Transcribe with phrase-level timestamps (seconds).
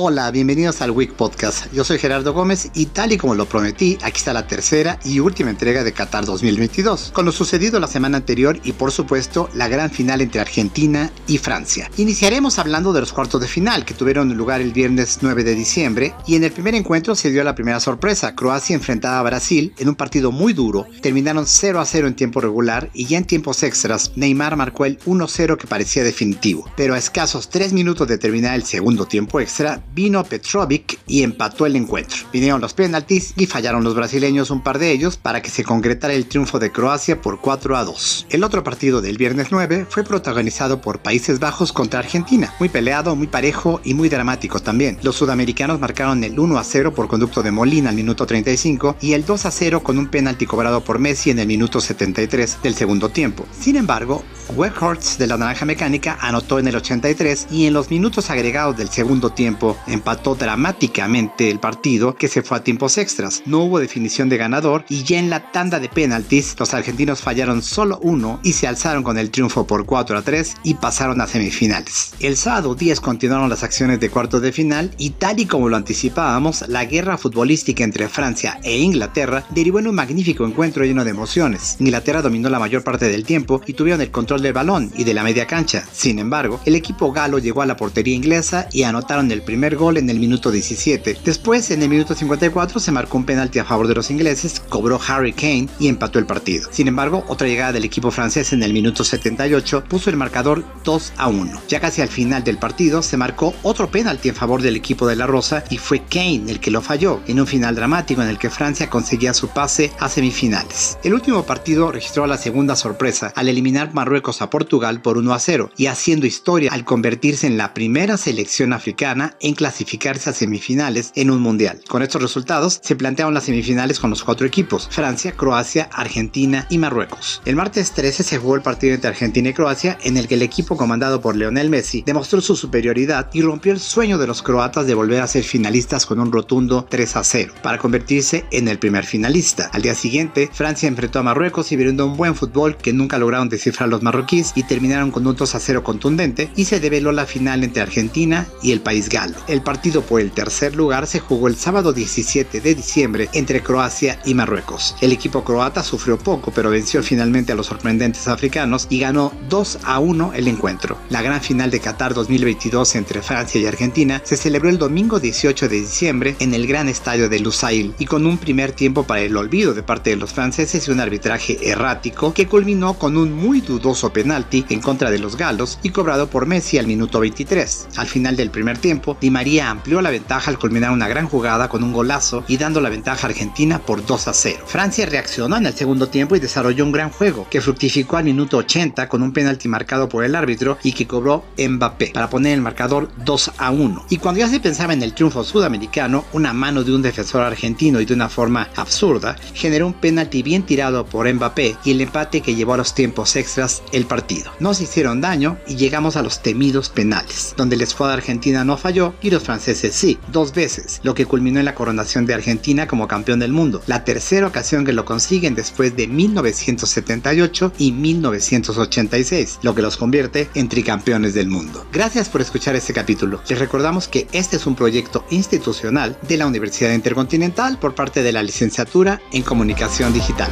[0.00, 1.72] Hola, bienvenidos al Week Podcast.
[1.72, 5.18] Yo soy Gerardo Gómez y tal y como lo prometí, aquí está la tercera y
[5.18, 9.66] última entrega de Qatar 2022, con lo sucedido la semana anterior y por supuesto la
[9.66, 11.90] gran final entre Argentina y Francia.
[11.96, 16.14] Iniciaremos hablando de los cuartos de final que tuvieron lugar el viernes 9 de diciembre
[16.28, 18.36] y en el primer encuentro se dio la primera sorpresa.
[18.36, 22.40] Croacia enfrentaba a Brasil en un partido muy duro, terminaron 0 a 0 en tiempo
[22.40, 26.98] regular y ya en tiempos extras Neymar marcó el 1-0 que parecía definitivo, pero a
[26.98, 32.18] escasos 3 minutos de terminar el segundo tiempo extra vino Petrovic y empató el encuentro.
[32.32, 36.14] Vinieron los penaltis y fallaron los brasileños un par de ellos para que se concretara
[36.14, 38.26] el triunfo de Croacia por 4 a 2.
[38.30, 43.16] El otro partido del viernes 9 fue protagonizado por Países Bajos contra Argentina, muy peleado,
[43.16, 44.98] muy parejo y muy dramático también.
[45.02, 49.12] Los sudamericanos marcaron el 1 a 0 por conducto de Molina al minuto 35 y
[49.12, 52.74] el 2 a 0 con un penalti cobrado por Messi en el minuto 73 del
[52.74, 53.46] segundo tiempo.
[53.58, 54.24] Sin embargo,
[54.56, 58.88] Weghorst de la Naranja Mecánica anotó en el 83 y en los minutos agregados del
[58.88, 63.42] segundo tiempo empató dramáticamente el partido que se fue a tiempos extras.
[63.46, 67.62] No hubo definición de ganador y ya en la tanda de penaltis los argentinos fallaron
[67.62, 71.26] solo uno y se alzaron con el triunfo por 4 a 3 y pasaron a
[71.26, 72.12] semifinales.
[72.20, 75.76] El sábado 10 continuaron las acciones de cuartos de final y tal y como lo
[75.76, 81.10] anticipábamos, la guerra futbolística entre Francia e Inglaterra derivó en un magnífico encuentro lleno de
[81.10, 81.76] emociones.
[81.78, 85.14] Inglaterra dominó la mayor parte del tiempo y tuvieron el control del balón y de
[85.14, 85.84] la media cancha.
[85.92, 89.96] Sin embargo, el equipo galo llegó a la portería inglesa y anotaron el primer gol
[89.96, 91.18] en el minuto 17.
[91.24, 95.00] Después, en el minuto 54, se marcó un penalti a favor de los ingleses, cobró
[95.06, 96.68] Harry Kane y empató el partido.
[96.72, 101.12] Sin embargo, otra llegada del equipo francés en el minuto 78 puso el marcador 2
[101.16, 101.62] a 1.
[101.68, 105.16] Ya casi al final del partido, se marcó otro penalti en favor del equipo de
[105.16, 108.38] la Rosa y fue Kane el que lo falló, en un final dramático en el
[108.38, 110.98] que Francia conseguía su pase a semifinales.
[111.02, 115.38] El último partido registró la segunda sorpresa al eliminar Marruecos a Portugal por 1 a
[115.38, 121.10] 0 y haciendo historia al convertirse en la primera selección africana en clasificarse a semifinales
[121.16, 121.80] en un mundial.
[121.88, 126.78] Con estos resultados se plantearon las semifinales con los cuatro equipos, Francia, Croacia, Argentina y
[126.78, 127.42] Marruecos.
[127.44, 130.42] El martes 13 se jugó el partido entre Argentina y Croacia en el que el
[130.42, 134.86] equipo comandado por Lionel Messi demostró su superioridad y rompió el sueño de los croatas
[134.86, 138.78] de volver a ser finalistas con un rotundo 3 a 0 para convertirse en el
[138.78, 139.70] primer finalista.
[139.72, 143.48] Al día siguiente, Francia enfrentó a Marruecos y brindó un buen fútbol que nunca lograron
[143.48, 147.26] descifrar los marroquíes y terminaron con un 2 a 0 contundente y se develó la
[147.26, 149.36] final entre Argentina y el país galo.
[149.48, 154.20] El partido por el tercer lugar se jugó el sábado 17 de diciembre entre Croacia
[154.26, 154.94] y Marruecos.
[155.00, 159.78] El equipo croata sufrió poco, pero venció finalmente a los sorprendentes africanos y ganó 2
[159.84, 160.98] a 1 el encuentro.
[161.08, 165.66] La gran final de Qatar 2022 entre Francia y Argentina se celebró el domingo 18
[165.66, 169.34] de diciembre en el gran estadio de Lusail y con un primer tiempo para el
[169.34, 173.62] olvido de parte de los franceses y un arbitraje errático que culminó con un muy
[173.62, 177.88] dudoso penalti en contra de los galos y cobrado por Messi al minuto 23.
[177.96, 181.68] Al final del primer tiempo, Di María amplió la ventaja al culminar una gran jugada
[181.68, 184.64] con un golazo y dando la ventaja a Argentina por 2 a 0.
[184.66, 188.56] Francia reaccionó en el segundo tiempo y desarrolló un gran juego que fructificó al minuto
[188.56, 192.62] 80 con un penalti marcado por el árbitro y que cobró Mbappé para poner el
[192.62, 194.06] marcador 2 a 1.
[194.10, 198.00] Y cuando ya se pensaba en el triunfo sudamericano, una mano de un defensor argentino
[198.00, 202.40] y de una forma absurda generó un penalti bien tirado por Mbappé y el empate
[202.40, 204.50] que llevó a los tiempos extras el partido.
[204.58, 208.76] No se hicieron daño y llegamos a los temidos penales, donde la escuadra argentina no
[208.76, 213.08] falló los franceses sí, dos veces, lo que culminó en la coronación de Argentina como
[213.08, 219.74] campeón del mundo, la tercera ocasión que lo consiguen después de 1978 y 1986, lo
[219.74, 221.86] que los convierte en tricampeones del mundo.
[221.92, 223.40] Gracias por escuchar este capítulo.
[223.48, 228.32] Les recordamos que este es un proyecto institucional de la Universidad Intercontinental por parte de
[228.32, 230.50] la licenciatura en Comunicación Digital.